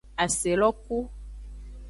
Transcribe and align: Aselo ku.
Aselo 0.23 0.69
ku. 0.83 0.97